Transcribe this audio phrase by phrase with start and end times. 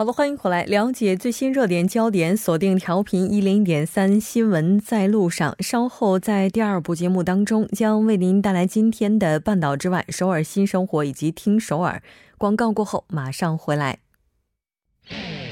[0.00, 2.34] 好了，欢迎回来，了解最新热点焦点。
[2.34, 5.54] 锁定调频一零点三，新闻在路上。
[5.58, 12.02] 稍后在第二部节目当中，将为您带来今天的半岛之外、首尔新生活以及听首尔。
[12.38, 13.98] 广告过后马上回来。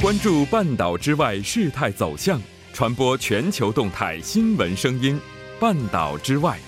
[0.01, 2.41] 关注半岛之外事态走向，
[2.73, 5.21] 传播全球动态新闻声音。
[5.61, 6.59] 半岛之外。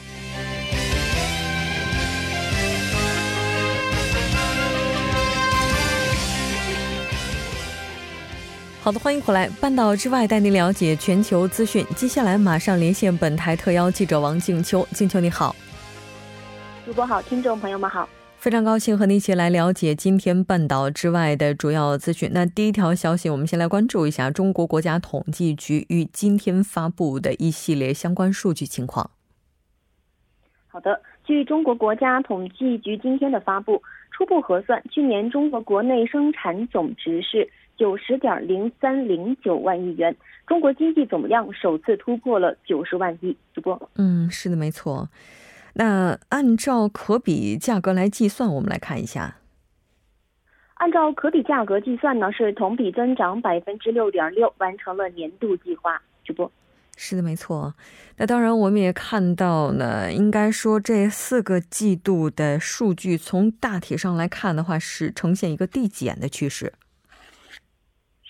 [8.91, 9.49] 好的，欢迎回来。
[9.61, 11.87] 半岛之外，带您了解全球资讯。
[11.95, 14.85] 接下来马上连线本台特邀记者王静秋。
[14.91, 15.55] 静秋，你好。
[16.85, 18.09] 主播好，听众朋友们好。
[18.39, 22.33] 非常高兴和您一起来了解今天半岛之外的主要资讯。
[22.35, 29.09] 那第一条消息，我们先来关注一下中国国家统计局于今天发布的一系列相关数据情况。
[30.67, 37.49] 好的，据中国国家统计局今天的发布，初步核算，去年中国国内生产总值是。
[37.81, 40.15] 九十点零三零九万亿元，
[40.47, 43.35] 中国经济总量首次突破了九十万亿。
[43.55, 45.09] 主播，嗯，是的，没错。
[45.73, 49.39] 那按照可比价格来计算，我们来看一下。
[50.75, 56.03] 按照可比价格计算呢，是同比增长百分之六点六，完成了年度计划。
[56.23, 56.53] 主播，
[56.99, 57.73] 是的，没错。
[58.19, 66.75] 那当然，我们也看到呢，应该说这四个季度的数据，从大体上来看的话，是呈现一个递减的趋势。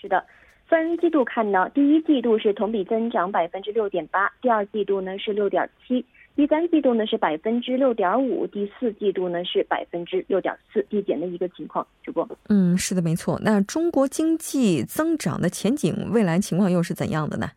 [0.01, 0.25] 是的，
[0.65, 6.03] 分季度看呢，第一季度是同比增长百分之六点八，第二季度呢是六点七，
[6.35, 11.85] 第三季度呢是百分之六点五，第四季度呢是百分之六点四，递减的一个情况。
[12.01, 13.39] 主播，嗯，是的，没错。
[13.43, 17.51] 那中国经济增长的前景，未来情况又是怎样的呢？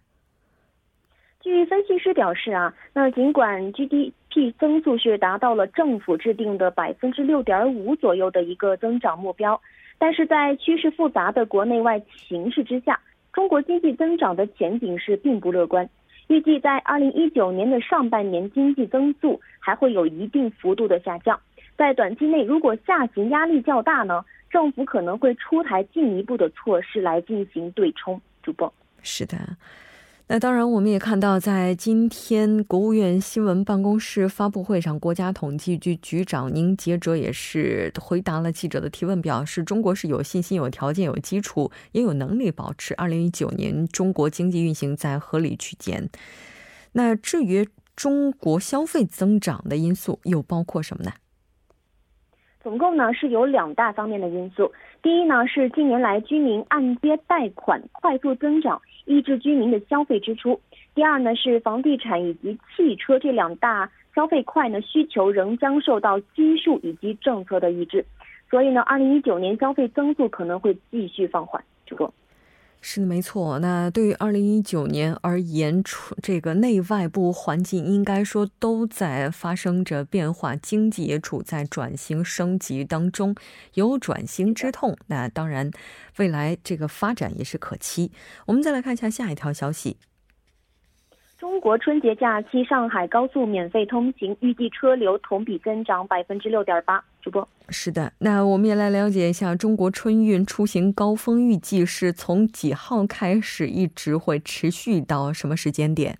[1.40, 9.58] 据分析师表示啊，那尽管 GDP 增速是达到了政府制定的百分之六点五左右的一个增长目标。
[9.98, 13.00] 但是在趋势复杂的国内外形势之下，
[13.32, 15.88] 中国经济增长的前景是并不乐观。
[16.28, 21.38] 预计在二零一九年的上半年，经济增速还会有一定幅度的下降。
[21.76, 28.20] 在短期内，如果下行压力较大呢，政府可能会出台进一步的措施来进行对冲。
[28.42, 28.72] 主播，
[29.02, 29.36] 是的。
[30.26, 46.08] 那当然，我们也看到，在今天国务院新闻办公室发布会上，国家统计局局长宁杰哲也是回答了记者的提问，表示中国是有信心、有条件、有基础，也有能力保持二零一九年中国经济运行在合理区间。
[46.92, 51.12] 那至于中国消费增长的因素，又包括什么呢？
[52.62, 54.72] 总共呢是有两大方面的因素。
[55.02, 58.80] 第一呢是近年来居民按揭贷款快速增长。
[59.04, 60.60] 抑制居民的消费支出。
[60.94, 68.04] 第二呢，是房地产以及汽车这两大消费快呢，需求仍将受到基数以及政策的抑制，
[68.50, 71.62] 所以呢，二零一九年消费增速可能会继续放缓。
[71.86, 72.12] 主播。
[72.86, 73.58] 是的，没错。
[73.60, 75.82] 那对于二零一九年而言，
[76.22, 83.34] 这个内外部环境应该说都在发生着变化，经济也处在转型升级当中，
[83.72, 84.94] 有转型之痛。
[85.06, 85.70] 那当然，
[86.18, 88.12] 未来这个发展也是可期。
[88.44, 89.96] 我们再来看一下下一条消息。
[91.44, 97.04] 中国春节假期上海高速免费通行，预计车流同比增长百分之六点八。
[97.20, 106.16] 主播是的，那我们也来了解一下中国春运出行高峰预计是从几号开始，一直会持续到什么时间点？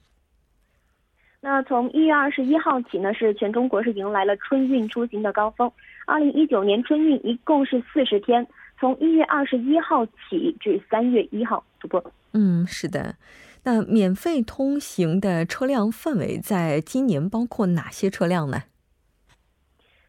[1.41, 5.73] 那从一月二十一号起呢，是全中国是迎来了春运出行的高峰。
[6.05, 8.47] 二零一九年春运一共是四十天，
[8.79, 11.65] 从一月二十一号起至三月一号。
[11.81, 13.15] 主播，嗯，是的。
[13.65, 18.65] 那免费通行的车辆范围在今年包括哪些车辆呢？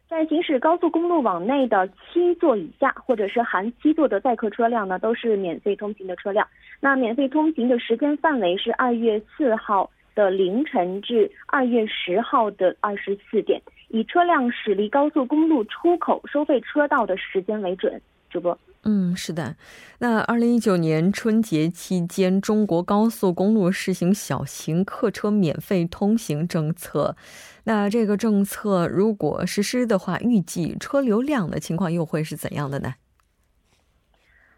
[0.08, 6.46] 在行驶高速公路网内的七座以下，或者是含七座的载客车辆呢，都是免费通行的车辆。
[6.80, 18.00] 那免费通行的时间范围是二月四号的凌晨至二月十号的二十四点，以车辆驶离高速公路出口收费车道的时间为准。
[18.30, 18.56] 主播。
[18.88, 19.56] 嗯，是的。
[19.98, 27.16] 那二零一九年春节期间，中国高速公路实行小型客车免费通行政策。
[27.64, 32.94] 那这个政策如果实施的话，预计车流量的情况又会是怎样的呢？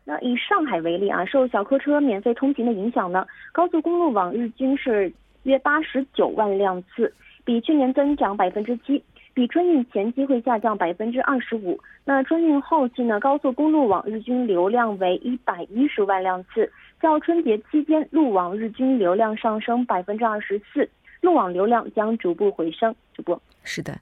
[0.04, 5.10] 那以上海为例啊，受小客车免费通行的影响呢，高速公路网日均是
[5.44, 7.10] 约八十九万辆次，
[7.46, 9.02] 比去年增长百分之七。
[9.38, 11.78] 比春运前期会下降百分之二十五。
[12.04, 16.68] 那春运后期呢，高速公路网日均流量为一百一十万辆次，
[17.00, 20.90] 较春节期间路网日均流量上升百分之二十四，
[21.20, 22.92] 路网流量将逐步回升。
[23.14, 23.96] 主播是的。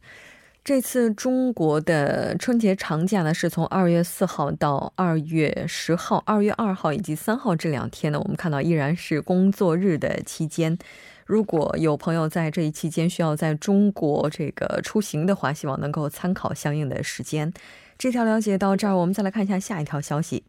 [0.65, 10.79] 这次中国的春节长假呢，是从二月四号到二月十号、二月二号以及三号这两天呢，我们看到依然是工作日的期间。
[11.27, 17.53] 如果有朋友在这一期间需要在中国这个出行的话，希望能够参考相应的时间。
[17.99, 20.45] 这条了解到这儿，我们再来看一下下一条消息。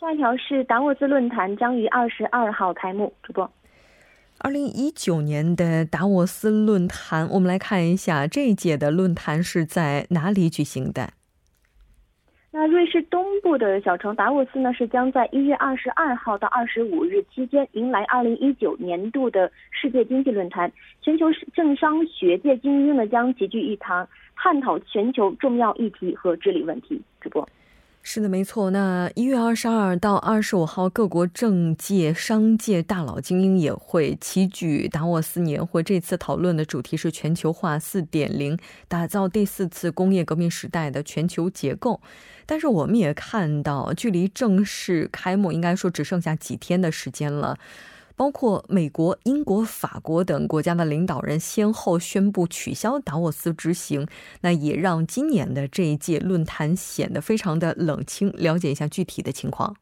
[0.00, 3.12] 下一条是达沃斯论坛将于二十二号开幕。
[3.22, 3.52] 主播。
[4.38, 11.10] 二零一九年的达沃斯论坛，我们来看一下这一届的论坛是在哪里举行的？
[12.54, 20.70] 那瑞士东部的小城达沃斯呢，是将在一月二十二号到二十五日期间迎来二零一九年度的世界经济论坛，
[21.00, 24.06] 全球政商学界精英呢将齐聚一堂，
[24.36, 27.00] 探讨全球重要议题和治理问题。
[27.22, 27.48] 主播。
[28.04, 28.70] 是的，没错。
[28.70, 35.84] 那一月二十二到二十五号，各国政界、商界大佬、精英也会齐聚达沃斯年会。
[35.84, 38.58] 这次讨论的主题是全球化四点零，
[38.88, 42.00] 打造第四次工业革命时代的全球结构。
[42.44, 47.56] 但是，我们也看到，距离正式开幕，应该说只剩下几天的时间了。
[48.16, 54.06] 包括美国、英国、法国等国家的领导人先后宣布取消达沃斯之行，
[54.42, 58.30] 那也让今年的这一届论坛显得非常的冷清。
[58.32, 59.76] 了解一下具体的情况。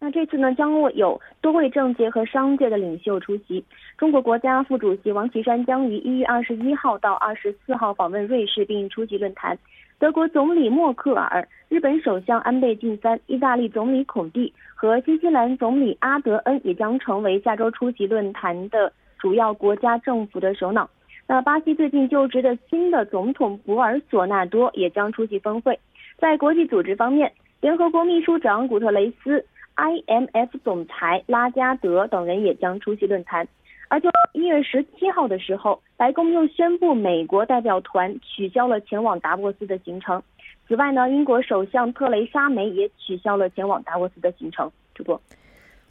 [0.00, 3.64] 那这次呢，将有多位政界和商界的领袖出席。
[3.96, 9.58] 中国国家副主席王岐山将于一月二十一号到二十四号访问瑞士，并出席论坛。
[9.98, 20.90] 德国总理默克尔、日本首相安倍晋三、意大利总理孔蒂和新西兰总理阿德恩也将成为下周出席论坛的主要国家政府的首脑。
[21.26, 25.78] 那巴西最近就职的新的总统博尔索纳多也将出席峰会。
[26.18, 29.42] 在国际组织方面，联合国秘书长古特雷斯、
[29.76, 33.48] IMF 总裁拉加德等人也将出席论坛。
[33.88, 40.22] 而就一月十七号的时候，白宫又宣布美国代表团取消了前往达沃斯的行程。
[40.66, 44.70] 此外呢，英国首相特蕾莎梅也取消了前往达沃斯的行程。
[44.94, 45.20] 主播。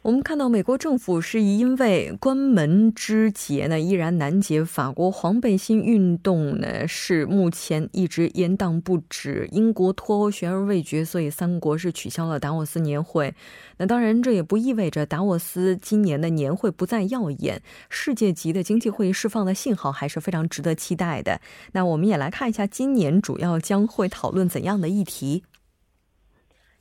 [0.04, 13.34] 我们看到，美国政府是因为关门之劫呢依然难解，法国黄背心运动呢是目前一直延宕不止，英国脱欧悬而未决，所以三国是取消了达沃斯年会。
[13.78, 21.40] 那当然，这也不意味着达沃斯今年的年会不再耀眼，世界级的经济会议释放的信号还是非常值得期待的。
[21.72, 25.44] 那我们也来看一下，今年主要将会讨论怎样的议题？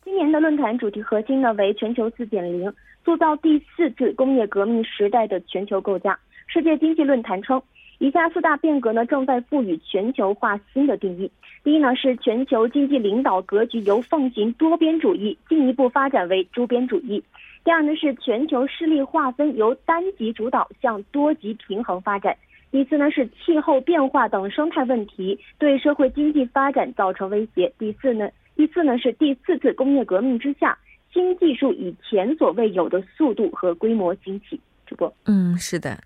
[0.03, 2.69] 今年的论坛主题核心呢为全球四点零。
[3.03, 6.17] 塑造第四次工业革命时代的全球构架。
[6.47, 7.61] 世界经济论坛称，
[7.99, 11.29] 以下四大变革呢正在赋予全球化新的定义。
[11.63, 17.23] 第一呢是全球经济领导格局由奉行多边主义进一步发展为周边主义。
[17.63, 22.35] 第二呢是全球势力划分由单极主导向多极平衡发展。
[22.71, 27.71] 第四呢是气候变化等生态问题对社会经济发展造成威胁。
[27.77, 30.77] 第四呢第四呢是第四次工业革命之下。
[31.13, 34.59] 新技术以前所未有的速度和规模兴起。
[34.85, 36.01] 主播，嗯，是的。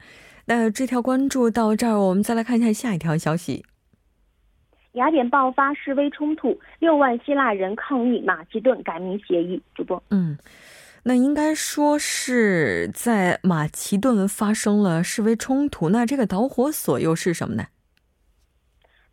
[0.45, 3.65] 那这条关注到这儿，我们再来看一下下一条消息。
[4.93, 9.61] 雅典爆发示威冲突，六万希腊人抗议马其顿改名协议。
[9.75, 10.37] 主播，嗯，
[11.03, 15.89] 那应该说是在马其顿发生了示威冲突。
[15.89, 17.65] 那这个导火索又是什么呢？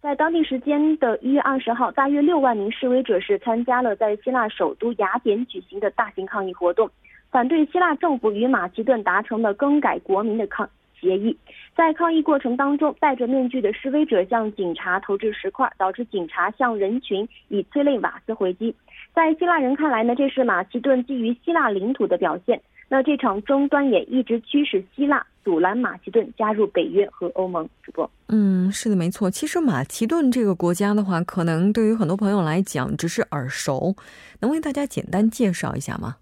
[0.04, 6.90] 在当地时间的一月二十号，大约六万名示威者是参加了在希腊首都雅典举行的大型抗议活动，
[7.30, 10.68] 反对希腊政府与马其顿达成的更改国民的抗
[11.00, 11.34] 协议。
[11.74, 18.74] 在抗议过程当中，戴着面具的示威者向警察投掷石块，导致警察向人群以催泪瓦斯回击。
[19.14, 22.60] 在希腊人看来呢，这是马其顿基于希腊领土的表现。
[22.90, 27.68] 那这场争端也一直驱使希腊阻拦马其顿加入北约和欧盟。
[27.82, 29.30] 主播，嗯，是的，没错。
[29.30, 33.94] 其实马其顿这个国家的话，可能对于很多朋友来讲只是耳熟，
[34.40, 36.16] 能为大家简单介绍一下吗？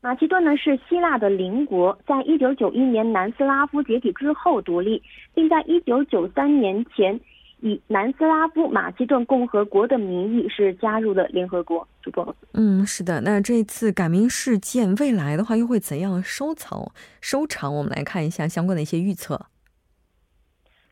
[0.00, 5.00] 马其顿呢是希腊的邻国，在一九九一年南斯拉夫解体之后独立，
[5.34, 7.20] 并在一九九三年前。
[7.62, 11.86] 以南斯拉夫马其顿共和国的名义是加入了联合国。
[12.02, 13.20] 主播，嗯，是的。
[13.20, 16.90] 那这次改名事件未来的话又会怎样收藏
[17.20, 17.72] 收场？
[17.72, 19.46] 我们来看一下相关的一些预测。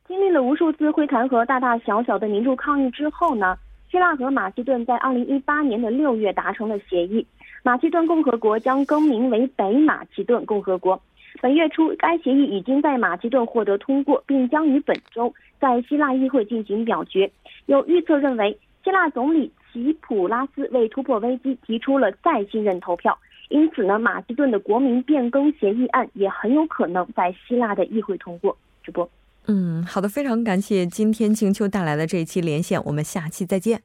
[0.07, 3.59] 经历了无数次会谈和大大小小的民众抗议之后呢，
[3.91, 7.27] 希腊和马其顿在二零一八年的六月达成了协议，
[7.65, 11.01] 马其顿共和国将更名为北马其顿共和国。
[11.41, 17.31] 本月初，该协议已经在马其顿获得通过，并将于本周在希腊议会进行表决。
[17.67, 23.17] 有预测认为，希腊总理齐普拉斯为突破危机提出了再信任投票，
[23.49, 28.57] 因此呢，马其顿的国民变更协议案也很有可能在希腊的议会通过。
[28.83, 29.09] 直播。
[29.47, 33.83] 嗯，好的，非常感谢今天静秋带来的这一期连线，我们下期再见。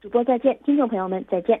[0.00, 1.60] 主播再见，听众朋友们再见。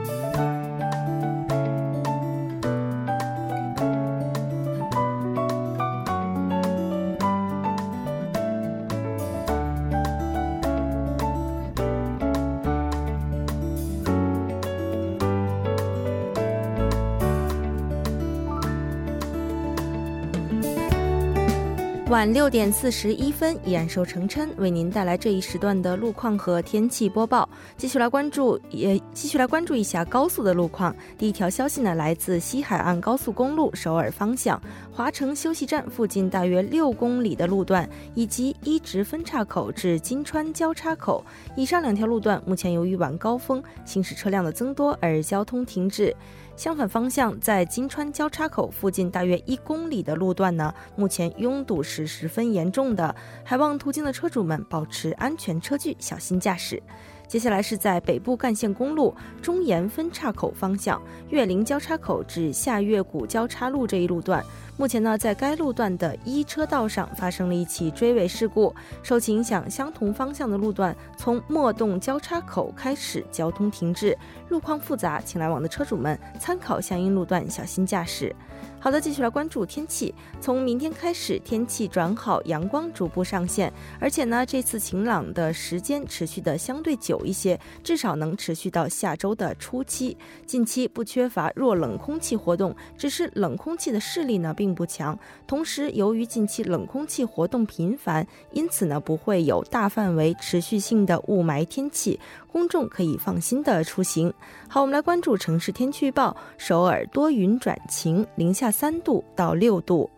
[22.11, 27.47] 晚六点四十一分，依然受成琛为您带来这一时段的路况和天气播报。
[27.77, 30.93] 继续来关注，也继续来关注一下高速的路况。
[31.17, 41.23] 第一条消息呢，来自西海岸高速公路首尔方向华城休息站附近大约六公里的路段，以及一直分岔口至金川交叉口
[41.55, 46.13] 以上两条路段，目前由于晚高峰行驶车辆的增多而交通停滞。
[46.61, 56.79] 相反方向，在金川交叉口附近大约一公里的路段呢，目前拥堵是十分严重的，还望途经的车主们保持安全车距，小心驾驶。
[57.27, 64.45] 接下来是在北部干线公路中岩分岔口方向岳林交叉口至下岳谷交叉路这一路段，
[64.81, 68.73] 目前呢，在该路段的一车道上发生了一起追尾事故，
[69.03, 74.17] 受其影响，相同方向的路段从莫洞交叉口开始交通停滞，
[74.49, 78.35] 路况复杂，请来往的车主们参考相应路段，小心驾驶。
[78.79, 80.13] 好的，继续来关注天气。
[80.39, 90.17] 从明天开始，天气转好，阳光逐步上线，而且呢，这次晴朗的时间持续的相对久一些，至少能持续到下周的初期。
[90.47, 95.17] 近期不缺乏弱冷空气活动，只是冷空气的势力呢并不强。
[95.45, 102.19] 同时，由于近期冷空气活动频繁，因此呢不会有大范围持续性的雾霾天气。
[102.51, 104.33] 公众可以放心的出行。
[104.67, 110.09] 好，我们来关注城市天气预报：首尔多云转晴，零下三度到六度。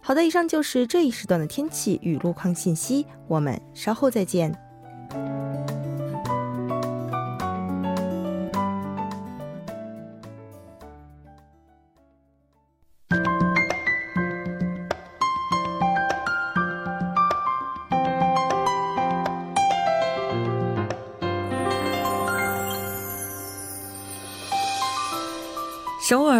[0.00, 3.04] 好的，以上就是这一时段的天气与路况信息。
[3.26, 4.54] 我们稍后再见。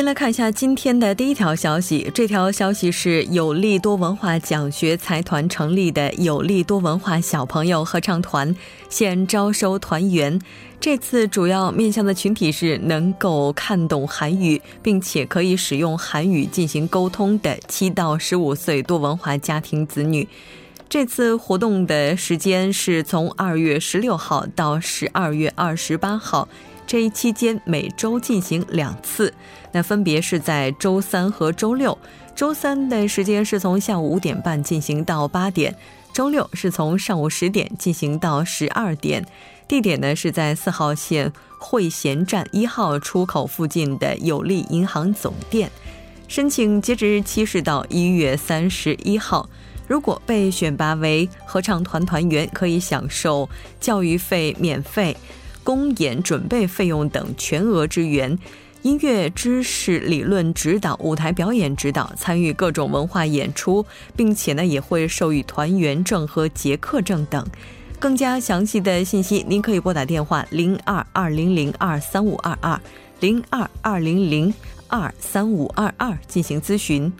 [0.00, 2.10] 先来看一下今天的第一条消息。
[2.14, 8.56] 这条消息是有利多文化奖学财团成立的有利多文化小朋友合唱团，
[8.88, 10.40] 现招收团员。
[10.80, 20.26] 这次主要面向的群体是能够看懂韩语，并且可以使用韩语进行沟通的七到十五岁多文化家庭子女。
[20.88, 26.48] 这次活动的时间是从二月十六号到十二月二十八号。
[26.90, 29.32] 这一期间每周进行两次，
[29.70, 31.96] 那分别是在周三和周六。
[32.34, 35.72] 周三的时间是从下午五点半进行到八点，
[36.12, 39.24] 周六是从上午十点进行到十二点。
[39.68, 45.70] 地点呢是在四号线汇贤站一号出口附近的有利银行总店。
[46.26, 49.48] 申请截止日期是到一月三十一号。
[49.86, 55.16] 如果被选拔为合唱团团员，可以享受教育费免费。
[55.62, 58.38] 公演准备费用等全额支援，
[58.82, 63.84] 音乐知识理论指导、舞台表演指导，参与各种文化演出，
[64.16, 67.46] 并且呢也会授予团员证和结课证等。
[67.98, 72.80] 更加详细的信息，您可以拨打电话零二二零零二三五二二
[73.20, 74.52] 零二二零零
[74.88, 77.12] 二三五二二进行咨询。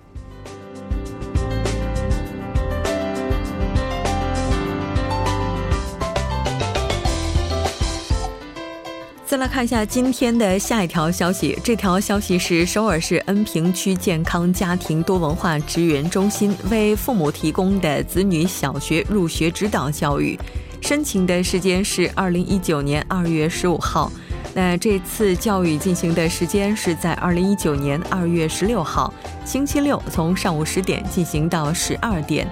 [9.31, 11.57] 再来看一下今天的下一条消息。
[11.63, 20.37] 这条消息是首尔市恩平区健康家庭多文化职员中心为父母提供的子女小学入学指导教育，
[20.83, 24.11] 申请的时间是二零一九年二月十五号。
[24.53, 32.49] 那这次教育进行的时间是在二零一九年二月十六号星期六，从上午十点进行到十二点。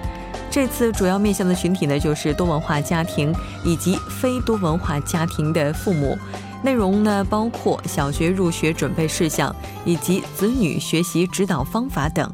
[0.49, 6.17] 这次主要面向的群体呢，就是多文化家庭以及非多文化家庭的父母。
[6.61, 12.29] 内容呢，包括小学入学准备事项以及子女学习指导方法等。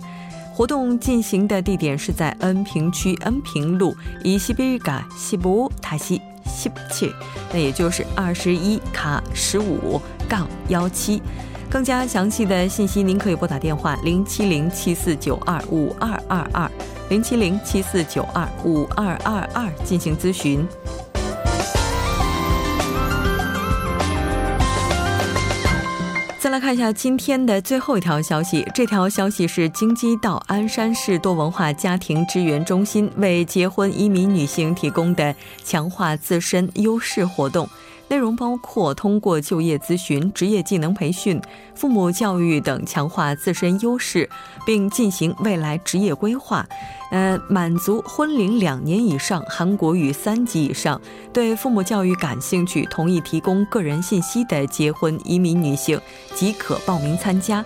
[0.53, 7.11] 活动进行的地点是在恩平区恩平路以西比嘎西部塔西西切，
[7.51, 11.21] 那也就是二十一卡十五杠幺七。
[11.69, 16.71] 更加详细的信息，您可以拨打电话零七零七四九二五二二二
[17.09, 20.65] 零七零七四九二五二二二进行咨询。
[26.65, 37.69] 看一下今天的最后一条消息，这条消息是京畿道鞍山市多文化家庭支援中心为结婚移民女性提供的强化自身优势活动。
[38.07, 41.41] 内容包括通过就业咨询、职业技能培训、
[41.73, 44.29] 父母教育等强化自身优势，
[44.65, 46.65] 并进行未来职业规划。
[47.11, 50.99] 呃，满足婚龄两年以上、韩国语三级以上、
[51.31, 55.99] 对父母教育感兴趣、同意提供个人信息的结婚移民女性
[56.33, 57.63] 即可报名参加。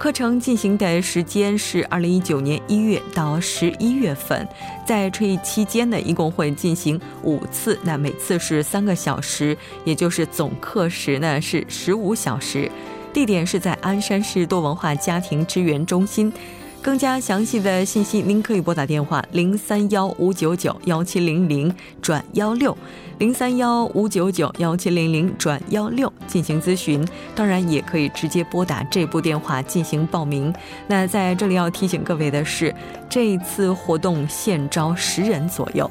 [0.00, 4.48] 课程进行的时间是二零一九年一月到十一月份，
[4.86, 9.54] 在这一期间呢，一共会进行五次，那每次是三个小时，
[9.84, 12.72] 也就是总课时呢是十五小时。
[13.12, 16.32] 地点是在鞍山市多文化家庭支援中心。
[16.82, 22.76] 更加详细的信息，您可以拨打电话零三幺五九九幺七零零转幺六。
[23.18, 30.50] 零三幺五九九幺七零零转幺六进行咨询，当然也可以直接拨打这部电话进行报名。
[30.86, 32.74] 那在这里要提醒各位的是，
[33.10, 35.90] 这一次活动现招十人左右。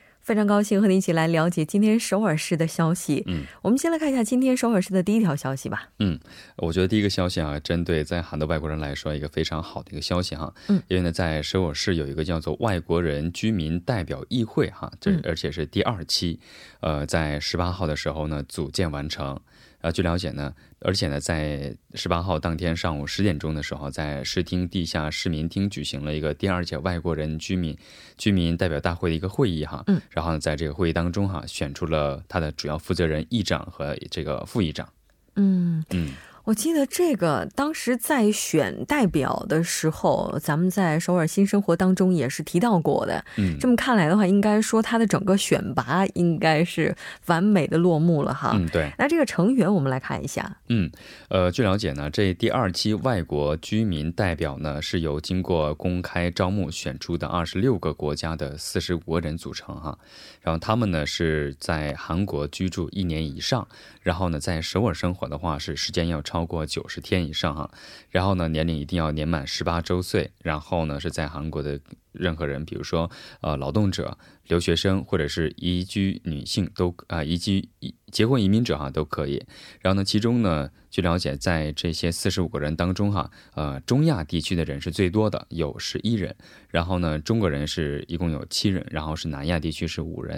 [0.21, 3.23] 非常高兴和您一起来了解今天首尔市的消息。
[3.25, 5.89] 嗯，我们先来看一下今天首尔市的第一条消息吧。
[5.99, 6.19] 嗯，
[6.57, 10.53] 我觉得第一个消息啊，针对在韩的外国人来说，一个非常好的一个消息哈。
[10.67, 16.39] 嗯，因为呢，在首尔市有一个叫做外国人居民代表议会哈，这而且是第二期，
[16.81, 19.39] 呃，在十八号的时候呢，组建完成。
[19.81, 27.75] 呃，据了解呢，而且呢，在十八号当天上午十点钟的时候，在市厅地下市民厅举行了一个第二届外国人居民
[28.17, 29.83] 居民代表大会的一个会议哈。
[29.87, 29.99] 嗯。
[30.11, 34.87] 然后呢，在这个会议当中哈，选出了他的主要负责人议长和这个副议长。
[35.35, 36.13] 嗯嗯。
[36.43, 43.23] 我记得这个当时在选代表的时候，咱们在首尔新生活当中也是提到过的。
[43.37, 46.95] 嗯，这么看来的话，应该说他的整个选拔应该是
[47.27, 48.51] 完美的落幕了哈。
[48.55, 48.91] 嗯，对。
[48.97, 50.57] 那这个成员我们来看一下。
[50.69, 50.91] 嗯，
[51.29, 59.97] 呃，据了解呢，这第二期外国居民代表呢是由经过公开招募选出的二十六个国家的四十五个人组成哈。
[60.41, 63.67] 然后他们呢是在韩国居住一年以上，
[64.01, 67.71] 然后呢在首尔生活的话是时间要超过九十天以上哈，
[68.09, 71.79] 然后呢年龄一定要年满十八周岁，然后呢是在韩国的
[72.11, 73.09] 任何人，比如说
[73.41, 74.17] 呃劳动者。
[74.51, 79.41] 留学生或者是移居女性都啊，移居移结婚移民者哈都可以。
[79.79, 86.35] 然后呢，其中呢，据了解，在这些四十五个人当中哈，呃，中亚地区的人是最多的，有十一人。
[86.67, 90.35] 然后呢，中国人是一共有七人，然后是南亚地区是五人。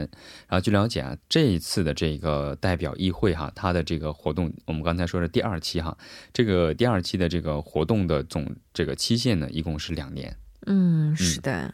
[0.48, 5.98] 然后据了解啊，这一次的这个代表议会哈，它的这个活动，我们刚才说的第二期哈，
[6.32, 10.38] 这个第二期的这个活动的总这个期限呢，一共是两年。
[10.68, 11.74] 嗯，是的。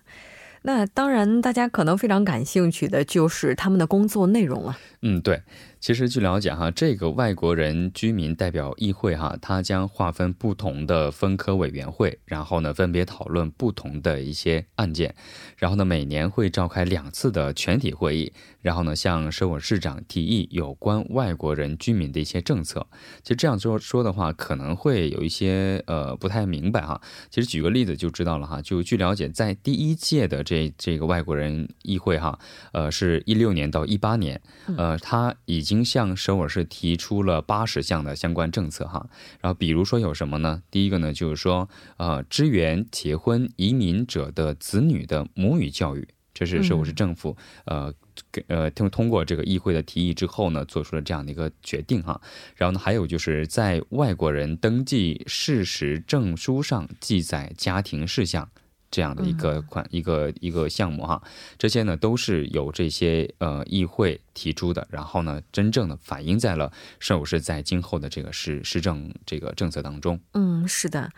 [0.61, 4.77] 那当然，大家可能非常感兴趣的就是他们的工作内容了。
[5.01, 5.41] 嗯，对。
[5.79, 15.15] 其实据了解哈，这个外国人居民代表议会哈，它将划分不同的分科委员会，然后呢分别讨论不同的一些案件，
[15.57, 22.85] 然后呢每年会召开两次的全体会议，然后呢向首尔市长提议有关外国人居民的一些政策。
[23.23, 26.99] 其实这样说说的话，可能会有一些呃不太明白哈。
[27.29, 28.61] 其实举个例子就知道了哈。
[28.61, 32.37] 就据了解，在第一届的这这个外国人议会哈，
[32.73, 34.41] 呃是一六年到一八年，
[34.75, 35.79] 呃他已经。
[35.79, 39.07] 经向首尔市提出了八十项的相关政策哈。
[39.39, 40.61] 然后比如说有什么呢？
[40.69, 47.93] 第一个呢就是说，呃，支援结婚移民者的子女的母语教育，这是首尔市政府呃。
[48.47, 52.19] 呃，通通过这个议会的提议之后呢，做出了这样的一个决定哈。
[52.57, 58.49] 然后呢，还有就是在外国人登记事实证书上记载家庭事项
[58.91, 61.21] 这样的一个款一个一个项目哈。
[61.57, 70.19] 这些呢都是由这些呃议会提出的，然后呢，真正的反映在了首尔市在今后的这个市市政这个政策当中。
[70.33, 71.11] 嗯，是的。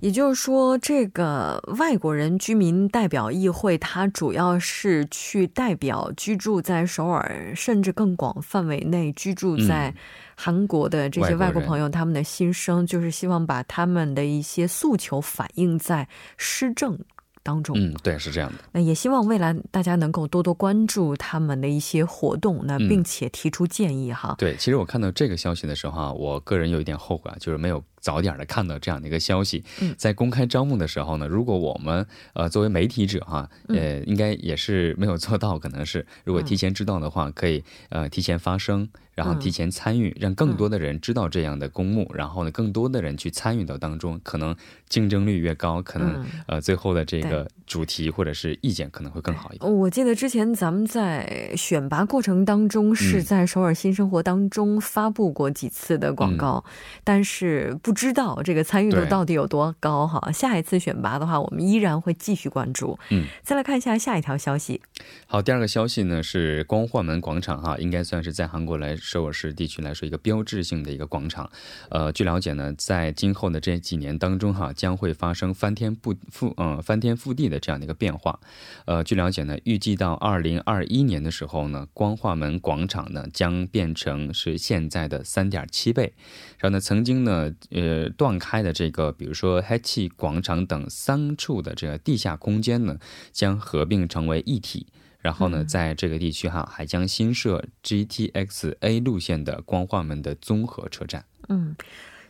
[0.00, 9.94] 也就是说，这个外国人居民代表议会，它主要是去代表居住在首尔，甚至更广范围内居住在
[10.36, 16.98] 韩国的这些外国朋友，他们的心声，就是希望把他们的一些诉求反映在施政。
[17.46, 18.64] 当中，嗯，对，是这样的。
[18.72, 24.34] 那也希望未来大家能够多多关注他们的一些活动，那并且提出建议哈。
[24.38, 29.64] 对，其实我看到这个消息的时候啊，我个人有一点后悔啊，就是没有早点的看到这样的一个消息。
[29.80, 38.86] 嗯，在公开招募的时候呢，如果我们呃作为媒体者哈，呃，应该也是没有做到，可能是如果提前知道的话，可以呃提前发声。
[39.14, 44.56] 然后提前参与，让更多的人知道这样的公募，然后呢，更多的人去参与到当中，可能
[44.88, 49.72] 竞争率越高，可能呃最后的这个主题或者是意见可能会更好一点。
[49.72, 56.64] 我记得之前咱们在选拔过程当中是在首尔新生活当中发布过几次的广告，
[57.04, 60.32] 但是不知道这个参与度到底有多高哈。
[60.32, 62.98] 下一次选拔的话，我们依然会继续关注。
[63.10, 64.80] 嗯，再来看一下下一条消息。
[65.26, 68.96] 好，第二个消息呢是光化门广场哈，应该算是在韩国来。
[69.14, 71.48] 首尔市地区来说，一个标志性的一个广场。
[71.88, 78.40] 呃，据了解呢，在今后的这几年当中，哈，将会发生翻天覆覆，嗯，翻天覆地的这样的一个变化。
[78.86, 86.14] 呃，据了解呢，预计到二零二一年的时候呢，光化门广场呢将变成是现在的三点七倍。
[86.58, 87.83] 然后呢，曾经呢，呃，
[88.16, 92.98] 断开的这个，比如说黑气广场等三处的这个地下空间呢，
[93.32, 94.86] 将合并成为一体。
[95.20, 101.24] 然后呢，在这个地区哈，还将新设 GTX A 路线的光化门的综合车站。
[101.48, 101.74] 嗯，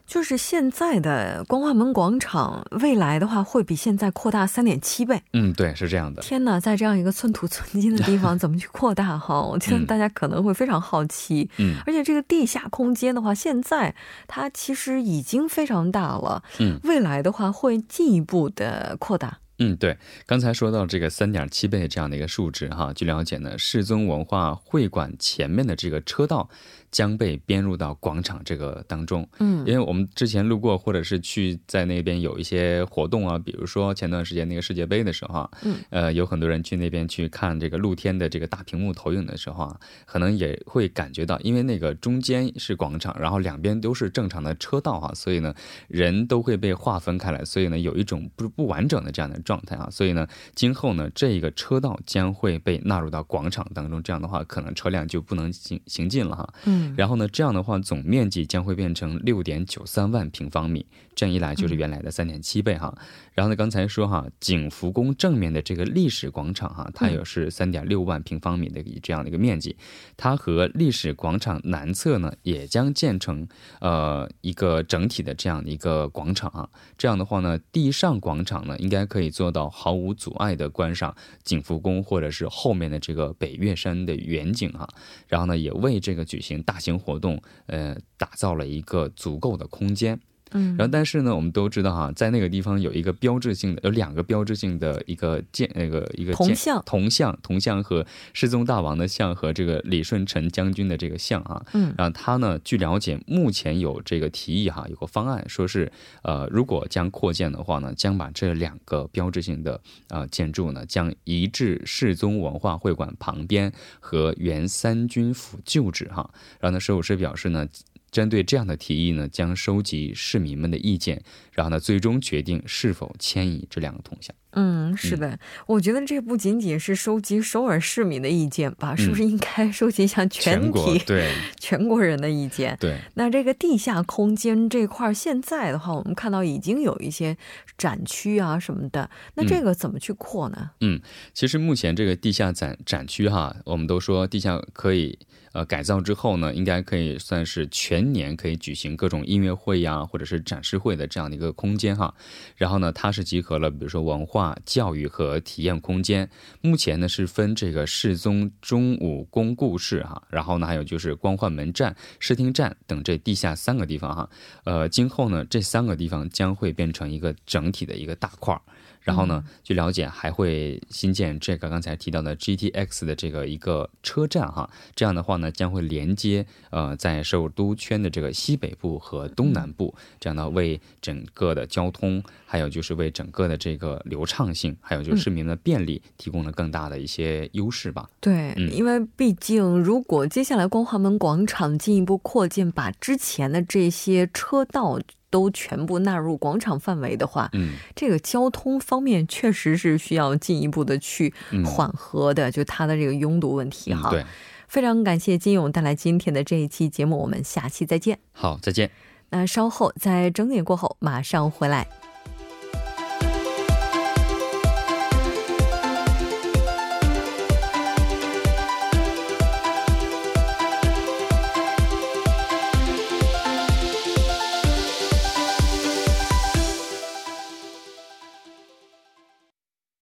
[0.06, 5.22] 就是现在的光化门广场，未来的话会比现在扩大三点七倍。
[5.32, 6.20] 嗯，对，是这样的。
[6.22, 9.40] 天哪，在这样一个寸土寸金的地方， 怎么去扩大哈？
[9.40, 11.48] 我觉得大家可能会非常好奇。
[11.56, 13.94] 嗯，而且这个地下空间的话，现在
[14.26, 16.42] 它其实已经非常大了。
[16.58, 19.38] 嗯，未来的话会进一步的扩大。
[19.58, 26.50] 嗯，对，刚才说到这个三点七倍这样的一个数值哈，据了解呢，世宗文化会馆前面的这个车道。
[26.94, 45.52] 将被编入到广场这个当中，嗯，因为我们之前路过或者是去在那边有一些活动啊，比如说前段时间那个世界杯的时候啊，嗯，呃，有很多人去那边去看这个露天的这个大屏幕投影的时候啊，可能也会感觉到，因为那个中间是广场，然后两边都是正常的车道啊，所以呢，
[45.88, 56.83] 人都会被划分开来，所以呢，有一种不不完整的这样的状态啊，所以呢，今后呢，这个车道将会被纳入到广场当中，这样的话，可能车辆就不能行行进了哈，嗯。
[56.96, 62.96] 然后呢，这样的话，总面积将会变成六点九三万平方米，这样一来就是原来的三点七倍哈。
[63.32, 69.74] 然后呢，刚才说哈，景福宫正面的这个历史广场哈，它也是三点六万平方米的这样的一个面积，
[70.16, 73.48] 它和历史广场南侧呢，也将建成
[73.80, 76.68] 呃一个整体的这样的一个广场啊。
[76.96, 84.88] 这样的话呢，地上广场呢，应该可以做到毫无阻碍的观赏景福宫或者是后面的这个北岳山的远景哈。
[85.26, 86.73] 然后呢，也为这个举行大。
[86.74, 90.18] 大型活动，呃，打造了一个足够的空间。
[90.54, 101.62] 嗯，然后但是呢，我们都知道哈，在那个地方有一个标志性的，有两个标志性的一个建那个一个铜像，铜像，铜像和世宗大王的像和这个李舜臣将军的这个像啊。
[101.74, 105.90] 嗯，然后他呢，据了解，目前有这个提议哈，有个方案，说是
[106.22, 116.30] 呃，如果将扩建的话呢，将把这两个标志性的呃建筑呢，将移至世宗文化会馆旁边和原三军府旧址哈。
[116.60, 117.66] 然后呢，首尔市表示呢。
[118.14, 124.32] 针对这样的提议呢，将收集市民们的意见，然后呢，最终决定是否迁移这两个铜像。
[124.54, 132.76] 嗯，是的，我觉得这不仅仅是收集首尔市民的意见吧，是不是应该收集一下全体对全国人的意见？
[132.80, 132.98] 对。
[133.14, 137.36] 那这个地下空间这块现在的话，我们看到已经有一些
[137.76, 140.70] 展区啊什么的，那这个怎么去扩呢？
[140.80, 141.00] 嗯，
[141.32, 145.18] 其实目前这个地下展展区哈，我们都说地下可以。
[145.54, 152.12] 呃，改造之后呢，应该可以算是全年可以举行各种音乐会呀，或者是展示会的这样的一个空间哈。
[152.56, 156.28] 然后呢，它是集合了比如说文化啊、教育和体验空间。
[156.60, 164.28] 目前呢是分这个世宗中武宫故事哈，然后呢还有就是光焕门站、视听站等这地下三个地方哈。
[164.64, 168.60] 呃，今后呢这三个地方将会变成一个整体的一个大块儿。
[169.04, 188.08] 然后呢，据了解还会新建这个刚才提到的 GTX 的这个一个车站哈，这样的话呢，将会连接呃在首都圈的这个西北部和东南部，这样呢为整个的交通，还有就是为整个的这个流畅性，还有就是市民的便利提供了更大的一些优势吧。
[188.20, 194.98] 对，因为毕竟如果接下来光华门广场进一步扩建，把之前的这些车道。
[195.34, 204.10] 都全部纳入广场范围的话，嗯，这个交通方面确实是需要进一步的去缓和的，就它的这个拥堵问题哈。
[204.10, 204.24] 对，
[204.68, 208.16] 非常感谢金勇带来今天的这一期节目，我们下期再见。
[208.30, 208.88] 好，再见。
[209.30, 211.88] 那稍后在整点过后马上回来。